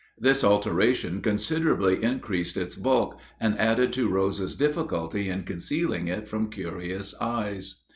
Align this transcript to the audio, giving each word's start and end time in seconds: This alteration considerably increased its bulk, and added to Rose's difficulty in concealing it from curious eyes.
This 0.17 0.43
alteration 0.43 1.21
considerably 1.21 2.01
increased 2.03 2.57
its 2.57 2.75
bulk, 2.75 3.19
and 3.39 3.55
added 3.59 3.93
to 3.93 4.09
Rose's 4.09 4.55
difficulty 4.55 5.29
in 5.29 5.43
concealing 5.43 6.07
it 6.07 6.27
from 6.27 6.49
curious 6.49 7.13
eyes. 7.21 7.83